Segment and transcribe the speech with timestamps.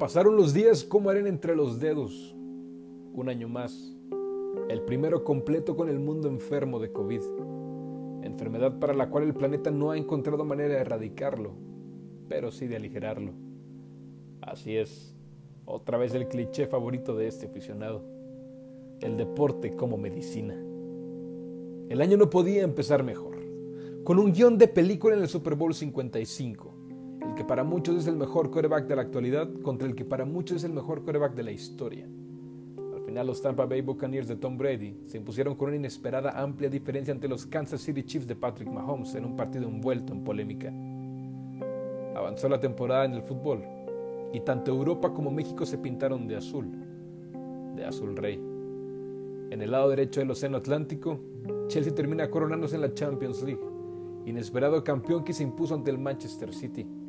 [0.00, 2.34] Pasaron los días como eran entre los dedos.
[3.12, 3.94] Un año más.
[4.70, 7.20] El primero completo con el mundo enfermo de COVID.
[8.22, 11.52] Enfermedad para la cual el planeta no ha encontrado manera de erradicarlo,
[12.30, 13.32] pero sí de aligerarlo.
[14.40, 15.14] Así es,
[15.66, 18.02] otra vez el cliché favorito de este aficionado.
[19.02, 20.54] El deporte como medicina.
[21.90, 23.36] El año no podía empezar mejor.
[24.04, 26.79] Con un guion de película en el Super Bowl 55 el
[27.40, 30.58] que para muchos es el mejor quarterback de la actualidad contra el que para muchos
[30.58, 32.06] es el mejor quarterback de la historia.
[32.94, 36.68] Al final los Tampa Bay Buccaneers de Tom Brady se impusieron con una inesperada amplia
[36.68, 40.70] diferencia ante los Kansas City Chiefs de Patrick Mahomes en un partido envuelto en polémica.
[42.14, 43.64] Avanzó la temporada en el fútbol
[44.34, 46.68] y tanto Europa como México se pintaron de azul,
[47.74, 48.38] de azul rey.
[49.48, 51.18] En el lado derecho del Océano Atlántico,
[51.68, 53.64] Chelsea termina coronándose en la Champions League,
[54.26, 56.99] inesperado campeón que se impuso ante el Manchester City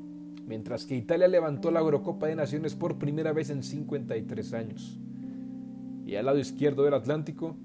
[0.45, 4.99] mientras que Italia levantó la Eurocopa de Naciones por primera vez en 53 años.
[6.05, 7.55] Y al lado izquierdo del Atlántico,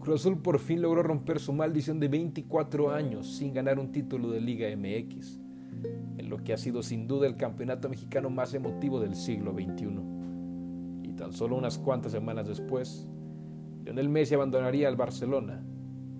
[0.00, 4.30] Cruz Azul por fin logró romper su maldición de 24 años sin ganar un título
[4.30, 5.38] de Liga MX,
[6.18, 11.08] en lo que ha sido sin duda el campeonato mexicano más emotivo del siglo XXI.
[11.08, 13.08] Y tan solo unas cuantas semanas después,
[13.84, 15.62] Lionel Messi abandonaría al Barcelona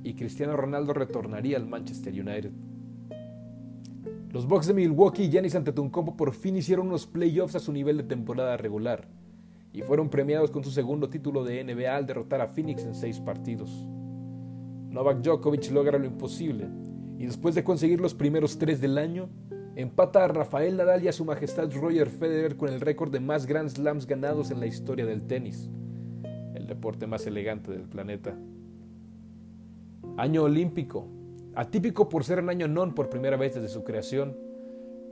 [0.04, 2.52] y Cristiano Ronaldo retornaría al Manchester United.
[4.32, 7.98] Los Bucks de Milwaukee y Giannis Antetokounmpo por fin hicieron unos playoffs a su nivel
[7.98, 9.06] de temporada regular
[9.74, 13.20] y fueron premiados con su segundo título de NBA al derrotar a Phoenix en seis
[13.20, 13.70] partidos.
[14.88, 16.66] Novak Djokovic logra lo imposible
[17.18, 19.28] y después de conseguir los primeros tres del año,
[19.76, 23.44] empata a Rafael Nadal y a su majestad Roger Federer con el récord de más
[23.44, 25.68] Grand Slams ganados en la historia del tenis,
[26.54, 28.34] el deporte más elegante del planeta.
[30.16, 31.06] Año olímpico,
[31.54, 34.32] Atípico por ser un año non por primera vez desde su creación,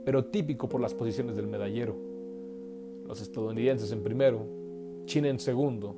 [0.01, 1.93] pero típico por las posiciones del medallero.
[3.05, 4.47] Los estadounidenses en primero,
[5.05, 5.95] China en segundo,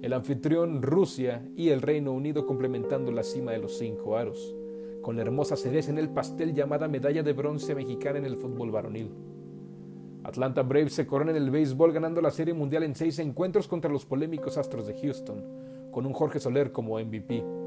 [0.00, 4.54] el anfitrión Rusia y el Reino Unido complementando la cima de los cinco aros,
[5.02, 8.70] con la hermosa cereza en el pastel llamada medalla de bronce mexicana en el fútbol
[8.70, 9.10] varonil.
[10.22, 13.90] Atlanta Braves se corona en el béisbol ganando la Serie Mundial en seis encuentros contra
[13.90, 15.42] los polémicos Astros de Houston,
[15.90, 17.61] con un Jorge Soler como MVP.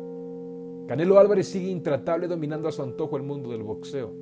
[0.87, 4.13] Canelo Álvarez sigue intratable dominando a su antojo el mundo del boxeo,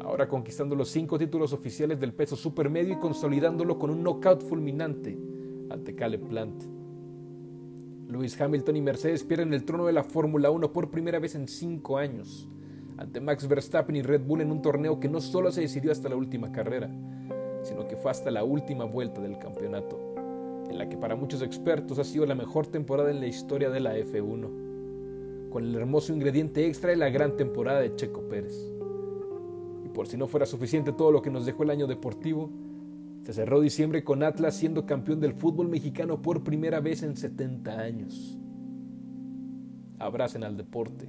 [0.00, 5.16] ahora conquistando los cinco títulos oficiales del peso supermedio y consolidándolo con un knockout fulminante
[5.70, 6.64] ante Caleb Plant.
[8.08, 11.46] Lewis Hamilton y Mercedes pierden el trono de la Fórmula 1 por primera vez en
[11.46, 12.48] cinco años,
[12.96, 16.08] ante Max Verstappen y Red Bull en un torneo que no solo se decidió hasta
[16.08, 16.90] la última carrera,
[17.62, 19.96] sino que fue hasta la última vuelta del campeonato,
[20.68, 23.78] en la que para muchos expertos ha sido la mejor temporada en la historia de
[23.78, 24.63] la F1
[25.54, 28.74] con el hermoso ingrediente extra de la gran temporada de Checo Pérez.
[29.84, 32.50] Y por si no fuera suficiente todo lo que nos dejó el año deportivo,
[33.22, 37.70] se cerró diciembre con Atlas siendo campeón del fútbol mexicano por primera vez en 70
[37.70, 38.36] años.
[40.00, 41.08] Abracen al deporte.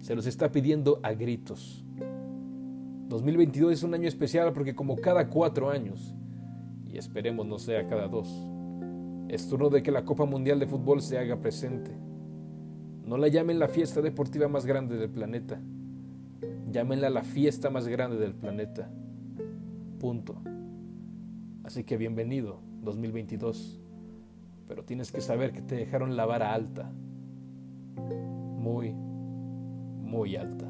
[0.00, 1.84] Se los está pidiendo a gritos.
[3.06, 6.12] 2022 es un año especial porque como cada cuatro años,
[6.88, 8.28] y esperemos no sea cada dos,
[9.28, 12.09] es turno de que la Copa Mundial de Fútbol se haga presente.
[13.10, 15.60] No la llamen la fiesta deportiva más grande del planeta.
[16.70, 18.88] Llámenla la fiesta más grande del planeta.
[19.98, 20.40] Punto.
[21.64, 23.80] Así que bienvenido 2022.
[24.68, 26.92] Pero tienes que saber que te dejaron la vara alta.
[27.96, 30.69] Muy, muy alta.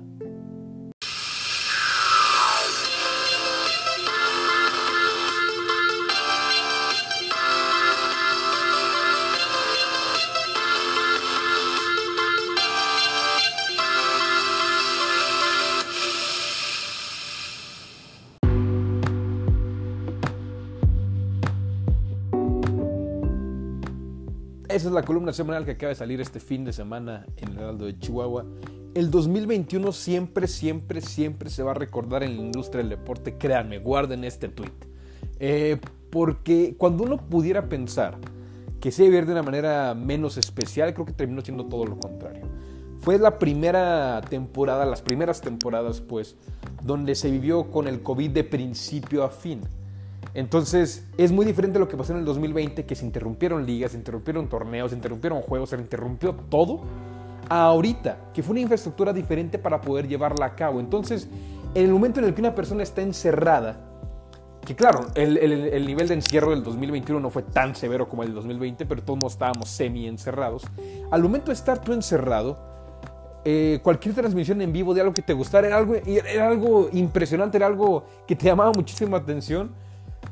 [24.91, 27.87] Es la columna semanal que acaba de salir este fin de semana en el Heraldo
[27.87, 28.45] de Chihuahua.
[28.95, 33.39] El 2021 siempre, siempre, siempre se va a recordar en la industria del deporte.
[33.39, 34.73] Créanme, guarden este tweet.
[35.39, 35.79] Eh,
[36.11, 38.19] porque cuando uno pudiera pensar
[38.81, 41.97] que se iba a de una manera menos especial, creo que terminó siendo todo lo
[41.97, 42.43] contrario.
[42.99, 46.35] Fue la primera temporada, las primeras temporadas, pues,
[46.83, 49.61] donde se vivió con el COVID de principio a fin.
[50.35, 53.93] Entonces, es muy diferente a lo que pasó en el 2020, que se interrumpieron ligas,
[53.93, 56.83] se interrumpieron torneos, se interrumpieron juegos, se interrumpió todo,
[57.49, 60.79] a ahorita, que fue una infraestructura diferente para poder llevarla a cabo.
[60.79, 61.29] Entonces,
[61.75, 63.91] en el momento en el que una persona está encerrada,
[64.65, 68.37] que claro, el, nivel de encierro del 2021 no fue tan severo como el del
[68.37, 70.65] 2020, pero todos estábamos semi encerrados.
[71.11, 72.59] Al momento de estar tú encerrado,
[73.45, 77.67] eh, cualquier transmisión en vivo de algo que te gustara algo, era algo impresionante, era
[77.67, 79.71] algo que te llamaba muchísima atención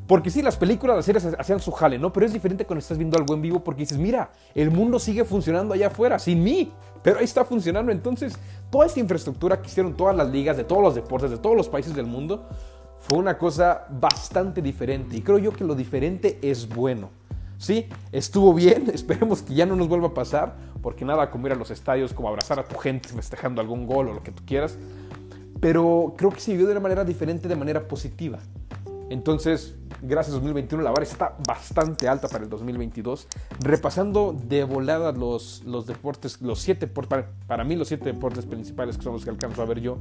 [0.09, 2.11] Porque sí, las películas, las series hacían su jale, ¿no?
[2.11, 5.23] Pero es diferente cuando estás viendo algo en vivo porque dices, mira, el mundo sigue
[5.23, 6.73] funcionando allá afuera, sin mí,
[7.03, 7.93] pero ahí está funcionando.
[7.93, 8.33] Entonces,
[8.71, 11.69] toda esta infraestructura que hicieron todas las ligas de todos los deportes, de todos los
[11.69, 12.49] países del mundo,
[13.01, 15.15] fue una cosa bastante diferente.
[15.15, 17.11] Y creo yo que lo diferente es bueno.
[17.59, 21.53] Sí, estuvo bien, esperemos que ya no nos vuelva a pasar, porque nada como ir
[21.53, 24.43] a los estadios, como abrazar a tu gente festejando algún gol o lo que tú
[24.47, 24.79] quieras.
[25.61, 28.39] Pero creo que se vivió de una manera diferente, de manera positiva.
[29.11, 33.27] Entonces, gracias 2021, la vara está bastante alta para el 2022.
[33.61, 38.99] Repasando de volada los, los deportes, los siete, para, para mí los siete deportes principales
[38.99, 39.99] que son los que alcanzo a ver yo.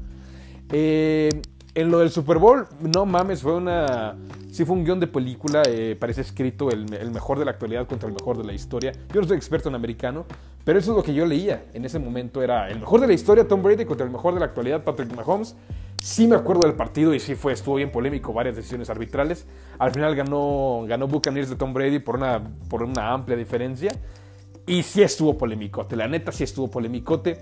[0.71, 1.41] Eh,
[1.73, 4.15] en lo del Super Bowl, no mames, fue una.
[4.51, 5.61] Sí, fue un guion de película.
[5.67, 8.91] Eh, parece escrito el, el, mejor de la actualidad contra el mejor de la historia.
[9.13, 10.25] Yo no soy experto en americano,
[10.65, 12.41] pero eso es lo que yo leía en ese momento.
[12.41, 15.15] Era el mejor de la historia, Tom Brady, contra el mejor de la actualidad, Patrick
[15.15, 15.55] Mahomes.
[15.99, 19.45] Sí me acuerdo del partido y sí fue, estuvo bien polémico, varias decisiones arbitrales.
[19.79, 23.91] Al final ganó, ganó Buccaneers de Tom Brady por una, por una amplia diferencia.
[24.67, 27.39] Y sí estuvo polémicote, la neta sí estuvo polémicote.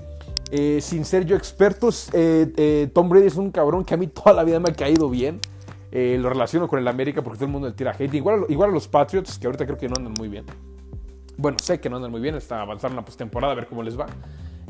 [0.52, 4.07] Eh, sin ser yo experto, eh, eh, Tom Brady es un cabrón que a mí
[4.07, 5.40] toda la vida me ha caído bien.
[5.92, 8.13] lo relaciono con el América porque todo el mundo le tira hate.
[8.13, 10.46] Igual, igual a los Patriots, que ahorita creo que no andan muy bien.
[11.38, 14.00] Bueno, sé que no andan muy bien, está avanzando una postemporada a ver cómo les
[14.00, 14.06] va.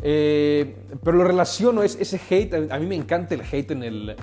[0.02, 4.16] Pero lo relaciono, es, ese hate, a mí me encanta el hate en el,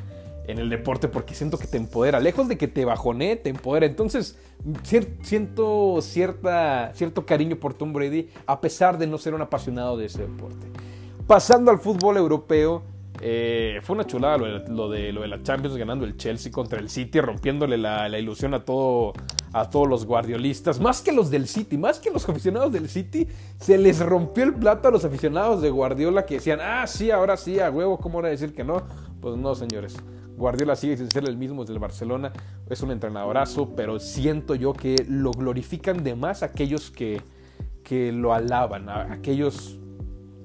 [0.46, 2.20] en el deporte porque siento que te empodera.
[2.20, 3.86] Lejos de que te bajone, te empodera.
[3.86, 4.38] Entonces,
[5.22, 10.06] siento cierta, cierto cariño por Tom Brady a pesar de no ser un apasionado de
[10.06, 10.66] ese deporte.
[11.26, 12.82] Pasando al fútbol europeo,
[13.20, 16.88] eh, fue una chulada lo de, lo de, la Champions ganando el Chelsea contra el
[16.88, 19.12] City, rompiéndole la, ilusión a, todo,
[19.52, 20.80] a todos los guardiolistas.
[20.80, 23.26] Más que los del City, más que los aficionados del City,
[23.60, 27.36] se les rompió el plato a los aficionados de Guardiola que decían, ah, sí, ahora
[27.36, 28.82] sí, a huevo, ¿cómo van a decir que no?
[29.20, 29.96] Pues no, señores.
[30.36, 32.32] Guardiola sigue sin ser el mismo del Barcelona,
[32.68, 37.20] es un entrenadorazo, pero siento yo que lo glorifican de más aquellos que,
[37.84, 39.78] que lo alaban, aquellos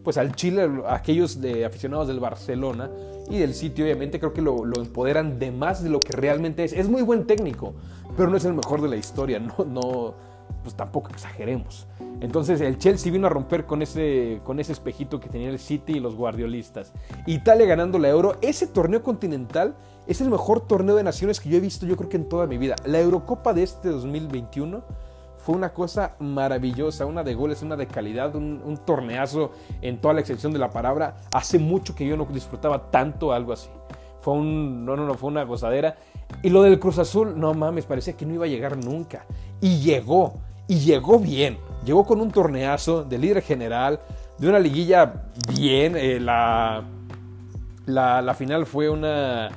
[0.08, 2.90] pues al Chile, aquellos de aficionados del Barcelona
[3.30, 6.72] y del sitio, obviamente creo que lo, empoderan de más de lo que realmente es.
[6.72, 7.74] Es muy buen técnico,
[8.16, 10.14] pero no es el mejor de la historia, no, no,
[10.64, 11.88] pues tampoco exageremos.
[12.22, 15.98] Entonces el Chelsea vino a romper con ese, con ese espejito que tenía el City
[15.98, 16.94] y los guardiolistas.
[17.26, 19.76] Italia ganando la Euro, ese torneo continental
[20.08, 22.48] es el mejor torneo de naciones que yo he visto yo creo que en toda
[22.48, 22.78] mi vida.
[22.86, 24.86] La Eurocopa de este 2021
[25.48, 30.20] fue una cosa maravillosa, una de goles, una de calidad, un, torneazo en toda la
[30.20, 31.16] extensión de la palabra.
[31.32, 33.70] Hace mucho que yo no disfrutaba tanto algo así.
[34.20, 35.96] Fue un, no, no, no, fue una gozadera.
[36.44, 39.26] Y lo del Cruz Azul, no mames, parecía que no iba a llegar nunca.
[39.62, 40.34] Y llegó,
[40.68, 41.58] y llegó bien.
[41.86, 44.02] Llegó con un torneazo de líder general,
[44.38, 45.96] de una liguilla bien.
[45.96, 46.84] Eh, la,
[47.86, 49.48] la, final fue una...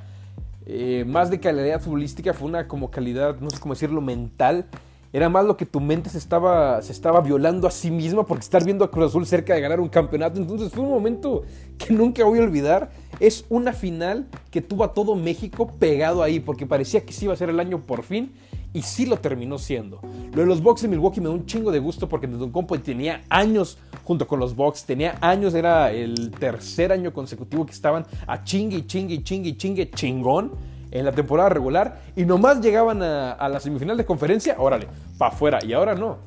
[0.66, 4.68] Eh, más de calidad futbolística, fue una como calidad, no sé cómo decirlo, mental
[5.12, 8.42] era más lo que tu mente se estaba, se estaba violando a sí misma porque
[8.42, 10.38] estar viendo a Cruz Azul cerca de ganar un campeonato.
[10.38, 11.42] Entonces fue un momento
[11.78, 12.90] que nunca voy a olvidar.
[13.18, 17.34] Es una final que tuvo a todo México pegado ahí porque parecía que sí iba
[17.34, 18.32] a ser el año por fin
[18.72, 20.00] y sí lo terminó siendo.
[20.32, 23.22] Lo de los Bucks de Milwaukee me da un chingo de gusto porque Compo tenía
[23.28, 28.44] años junto con los Bucks, tenía años, era el tercer año consecutivo que estaban a
[28.44, 30.52] chingue, chingue, chingue, chingue, chingón
[30.90, 35.58] en la temporada regular y nomás llegaban a, la semifinal de conferencia, órale, para afuera.
[35.64, 36.18] Y ahora no.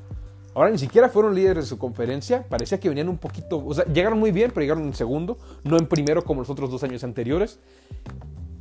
[0.55, 2.46] Ahora ni siquiera fueron líderes de su conferencia.
[2.48, 3.63] Parecía que venían un poquito.
[3.65, 6.70] O sea, llegaron muy bien, pero llegaron en segundo, no en primero como los otros
[6.70, 7.60] dos años anteriores.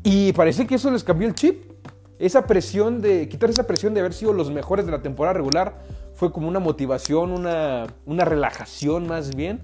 [0.03, 1.65] Y parece que eso les cambió el chip.
[2.19, 3.29] Esa presión de.
[3.29, 5.81] Quitar esa presión de haber sido los mejores de la temporada regular
[6.15, 9.61] fue como una motivación, una, una relajación más bien.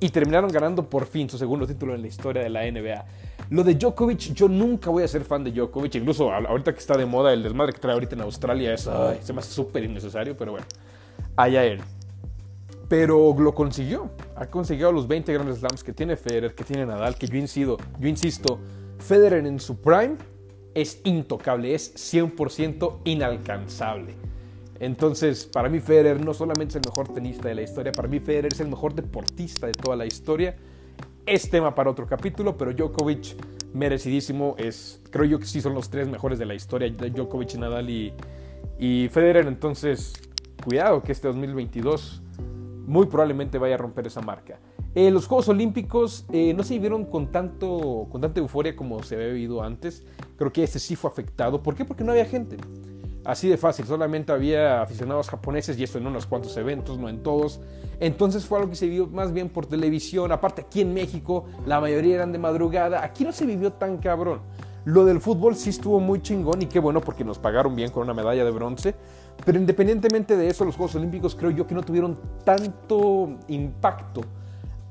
[0.00, 3.04] Y terminaron ganando por fin su segundo título en la historia de la NBA.
[3.50, 5.94] Lo de Djokovic, yo nunca voy a ser fan de Djokovic.
[5.96, 8.88] Incluso ahorita que está de moda el desmadre que trae ahorita en Australia, es,
[9.20, 10.66] se me hace súper innecesario, pero bueno,
[11.36, 11.80] allá él.
[12.88, 14.10] Pero lo consiguió.
[14.34, 17.76] Ha conseguido los 20 grandes slams que tiene Federer, que tiene Nadal, que yo insisto,
[17.98, 18.58] yo insisto,
[18.98, 20.16] Federer en su prime
[20.74, 24.14] es intocable, es 100% inalcanzable.
[24.78, 28.20] Entonces, para mí Federer no solamente es el mejor tenista de la historia, para mí
[28.20, 30.56] Federer es el mejor deportista de toda la historia
[31.26, 33.36] es tema para otro capítulo, pero Djokovic
[33.74, 34.54] merecidísimo.
[34.58, 39.08] Es, creo yo que sí son los tres mejores de la historia, Djokovic, Nadal y,
[39.10, 39.46] Federer.
[39.46, 40.14] Entonces,
[40.64, 42.22] cuidado que este 2022
[42.86, 44.60] muy probablemente vaya a romper esa marca.
[44.94, 49.16] Eh, los Juegos Olímpicos eh, no se vivieron con, tanto, con tanta euforia como se
[49.16, 50.06] había vivido antes.
[50.38, 51.62] Creo que este sí fue afectado.
[51.62, 51.84] ¿Por qué?
[51.84, 52.56] Porque no había gente.
[53.26, 57.24] Así de fácil, solamente había aficionados japoneses y esto en unos cuantos eventos, no en
[57.24, 57.58] todos.
[57.98, 60.30] Entonces fue algo que se vio más bien por televisión.
[60.30, 63.02] Aparte aquí en México la mayoría eran de madrugada.
[63.02, 64.42] Aquí no se vivió tan cabrón.
[64.84, 68.04] Lo del fútbol sí estuvo muy chingón y qué bueno porque nos pagaron bien con
[68.04, 68.94] una medalla de bronce.
[69.44, 74.20] Pero independientemente de eso, los Juegos Olímpicos creo yo que no tuvieron tanto impacto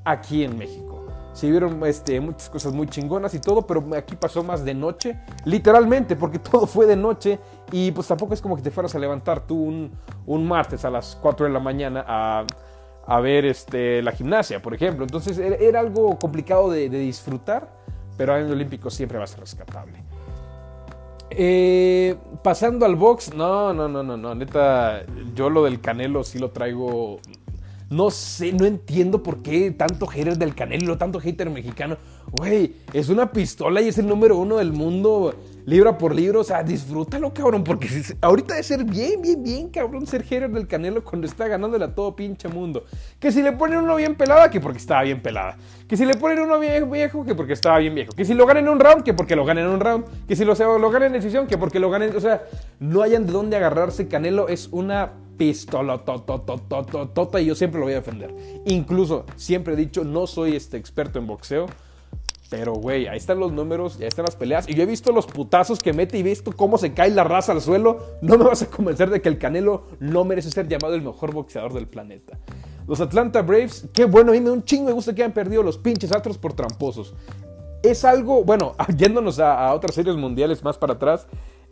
[0.03, 0.94] aquí en México.
[1.35, 5.19] Se vieron este, muchas cosas muy chingonas y todo, pero aquí pasó más de noche,
[5.43, 7.39] literalmente, porque todo fue de noche
[7.71, 9.91] y pues tampoco es como que te fueras a levantar tú un,
[10.25, 12.45] un martes a las 4 de la mañana a,
[13.05, 15.03] a ver este, la gimnasia, por ejemplo.
[15.03, 17.69] Entonces era, algo complicado de, disfrutar
[18.17, 20.01] pero el Olímpico siempre va a ser rescatable.
[21.29, 25.01] Eh, pasando al box, no, no, no, no, no, neta,
[25.33, 27.19] yo lo del Canelo sí lo traigo.
[27.89, 31.97] No sé, no entiendo por qué tanto hater del Canelo, tanto hater mexicano.
[32.31, 36.43] Güey, es una pistola y es el número uno del mundo libra por libro, o
[36.43, 37.89] sea, disfrútalo, cabrón, porque
[38.21, 41.93] ahorita debe ser bien, bien, bien, cabrón, ser hater del Canelo cuando está ganándole a
[41.93, 42.85] todo pinche mundo.
[43.19, 45.57] Que si le ponen uno bien pelada, que porque estaba bien pelada.
[45.87, 48.13] Que si le ponen uno bien viejo, que porque estaba bien viejo.
[48.13, 50.05] Que si lo ganen en un round, que porque lo ganen en un round.
[50.27, 52.43] Que si lo, lo ganen en decisión, que porque lo ganen, o sea,
[52.79, 54.07] no hayan de dónde agarrarse.
[54.07, 58.33] Canelo es una pistola tota y yo siempre lo voy a defender.
[58.65, 61.67] Incluso siempre he dicho, no soy este experto en boxeo
[62.49, 64.69] pero, güey, ahí están los números, ahí están las peleas.
[64.69, 67.51] Y yo he visto los putazos que mete y visto cómo se cae la raza
[67.51, 68.17] al suelo.
[68.21, 71.33] No me vas a convencer de que el Canelo no merece ser llamado el mejor
[71.33, 72.37] boxeador del planeta.
[72.87, 75.63] Los Atlanta Braves, qué bueno, a mí me un chingo me gusta que hayan perdido
[75.63, 77.15] los pinches Astros por tramposos.
[77.81, 81.25] Es algo, bueno, yéndonos a, a otras series mundiales más para atrás,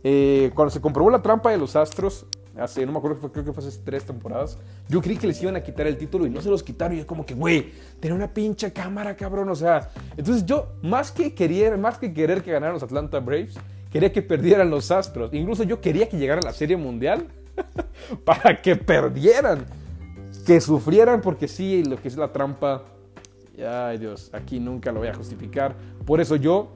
[0.03, 2.25] eh, cuando se comprobó la trampa de los Astros,
[2.57, 4.57] hace, no me acuerdo, creo que fue hace tres temporadas,
[4.88, 6.95] yo creí que les iban a quitar el título y no se los quitaron.
[6.95, 9.50] Y yo como que, güey, tenía una pinche cámara, cabrón.
[9.50, 13.55] O sea, entonces yo, más que, querer, más que querer que ganaran los Atlanta Braves,
[13.91, 15.33] quería que perdieran los Astros.
[15.33, 17.27] Incluso yo quería que llegara la Serie Mundial
[18.25, 19.65] para que perdieran.
[20.45, 22.83] Que sufrieran porque sí, lo que es la trampa,
[23.57, 25.74] ay Dios, aquí nunca lo voy a justificar.
[26.05, 26.74] Por eso yo,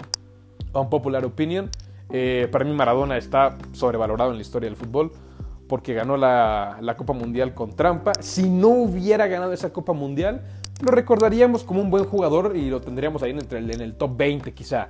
[0.74, 1.70] un popular opinion,
[2.10, 5.12] eh, para mí Maradona está sobrevalorado en la historia del fútbol
[5.68, 8.14] porque ganó la, Copa Mundial con trampa.
[8.20, 10.42] Si no hubiera ganado esa Copa Mundial,
[10.82, 14.54] lo recordaríamos como un buen jugador y lo tendríamos ahí en, en el top 20
[14.54, 14.90] quizá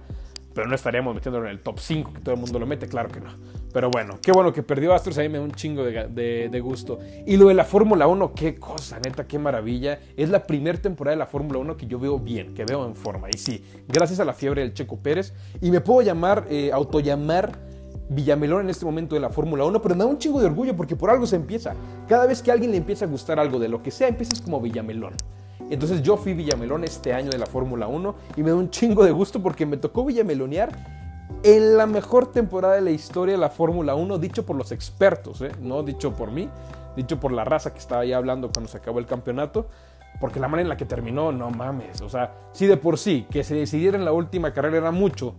[0.58, 3.10] pero no estaríamos metiéndolo en el top 5, que todo el mundo lo mete, claro
[3.10, 3.30] que no.
[3.72, 6.98] Pero bueno, qué bueno que perdió Astros, a mí me da un chingo de, gusto.
[7.28, 10.00] Y lo de la Fórmula 1, qué cosa, neta, qué maravilla.
[10.18, 12.96] Es la primera temporada de la Fórmula 1 que yo veo bien, que veo en
[12.96, 13.28] forma.
[13.32, 15.32] Y sí, gracias a la fiebre del Checo Pérez.
[15.62, 17.52] Y me puedo llamar, eh, autollamar
[18.10, 20.76] Villamelón en este momento de la Fórmula 1, pero me da un chingo de orgullo
[20.76, 21.74] porque por algo se empieza.
[22.08, 24.42] Cada vez que a alguien le empieza a gustar algo de lo que sea, empiezas
[24.42, 25.14] como Villamelón.
[25.70, 29.04] Entonces yo fui Villamelón este año de la Fórmula 1 y me da un chingo
[29.04, 30.70] de gusto porque me tocó Villamelonear
[31.44, 35.42] en la mejor temporada de la historia de la Fórmula 1, dicho por los expertos,
[35.42, 35.52] ¿eh?
[35.62, 36.50] no dicho por mí,
[36.96, 39.68] dicho por la raza que estaba ahí hablando cuando se acabó el campeonato.
[40.20, 42.02] Porque la manera en la que terminó, no mames.
[42.02, 45.36] O sea, si de por sí que se decidiera en la última carrera era mucho,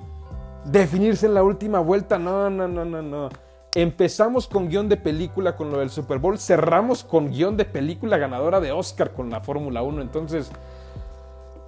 [0.71, 3.29] definirse en la última vuelta, no, no, no, no, no.
[3.75, 8.17] Empezamos con guion de película con lo del Super Bowl, cerramos con guion de película
[8.17, 10.51] ganadora de Oscar con la Fórmula 1, entonces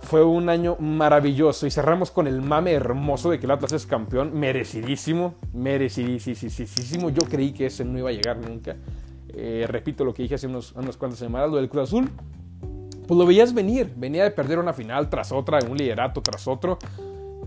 [0.01, 3.87] fue un año maravilloso y cerramos con el mame hermoso de que el Atlas es
[3.87, 8.77] campeón, merecidísimo, merecidísimo, yo creí que ese no iba a llegar nunca.
[9.29, 12.11] Eh, repito lo que dije hace unos, unas cuantas semanas, lo del Cruz Azul,
[13.07, 16.79] pues lo veías venir, venía de perder una final tras otra, un liderato tras otro,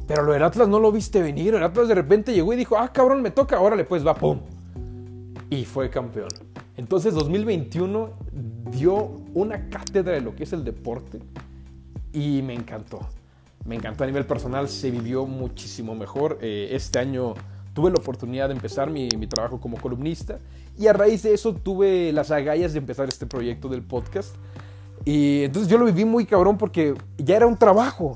[0.08, 1.56] pero lo del Atlas no lo viste venir.
[1.56, 4.40] El Atlas de repente llegó y dijo, ah, cabrón, me toca, órale, pues va, pum.
[5.50, 6.30] Y fue campeón.
[6.76, 8.10] Entonces 2021
[8.72, 11.20] dio una cátedra de lo que es el deporte
[12.12, 13.00] y me encantó.
[13.66, 16.40] Me encantó a nivel personal, se vivió muchísimo mejor.
[16.42, 17.34] Eh, este año
[17.74, 20.40] tuve la oportunidad de empezar mi, mi, trabajo como columnista
[20.78, 24.36] y a raíz de eso tuve las agallas de empezar este proyecto del podcast.
[25.06, 28.16] Y entonces yo lo viví muy cabrón porque ya era un trabajo.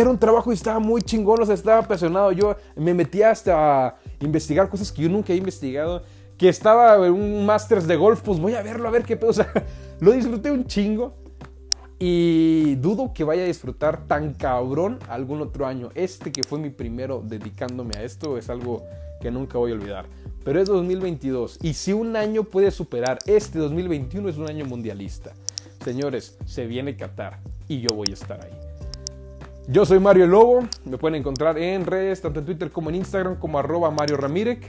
[0.00, 2.30] Era un trabajo y estaba muy chingón, o sea, estaba apasionado.
[2.30, 6.04] Yo me metí hasta a investigar cosas que yo nunca he investigado.
[6.36, 9.30] Que estaba en un Masters de golf, pues voy a verlo, a ver qué pedo.
[9.30, 9.52] O sea,
[9.98, 11.14] lo disfruté un chingo.
[11.98, 15.90] Y dudo que vaya a disfrutar tan cabrón algún otro año.
[15.96, 18.84] Este que fue mi primero dedicándome a esto es algo
[19.20, 20.06] que nunca voy a olvidar.
[20.44, 21.58] Pero es 2022.
[21.60, 25.32] Y si un año puede superar este 2021 es un año mundialista.
[25.84, 28.57] Señores, se viene Qatar y yo voy a estar ahí.
[29.70, 33.36] Yo soy Mario Lobo, me pueden encontrar en redes, tanto en Twitter como en Instagram,
[33.38, 34.60] como arroba Mario Ramírez.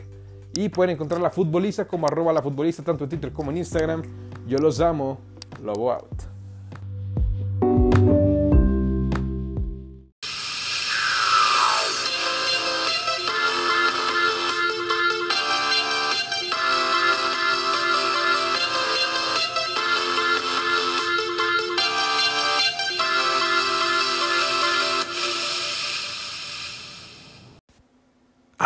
[0.55, 4.03] Y pueden encontrar la futbolista como arroba la futbolista, tanto en Twitter como en Instagram.
[4.45, 5.19] Yo los amo.
[5.63, 6.38] Lobo out.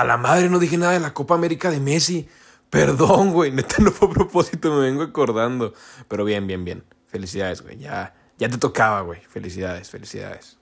[0.04, 2.28] A la madre no dije nada de la Copa América de Messi.
[2.70, 5.74] Perdón, güey, neta no fue a propósito, me vengo acordando.
[6.10, 6.84] Pero bien, bien, bien.
[7.08, 7.78] Felicidades, güey.
[7.78, 9.22] Ya, ya te tocaba, güey.
[9.22, 10.58] Felicidades, felicidades.